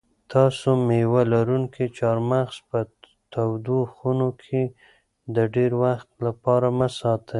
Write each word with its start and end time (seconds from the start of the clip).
تاسو 0.33 0.67
مېوه 0.87 1.21
لرونکي 1.33 1.85
چهارمغز 1.97 2.57
په 2.69 2.79
تودو 3.31 3.79
خونو 3.93 4.29
کې 4.43 4.63
د 5.35 5.37
ډېر 5.55 5.71
وخت 5.83 6.09
لپاره 6.25 6.67
مه 6.77 6.87
ساتئ. 6.99 7.29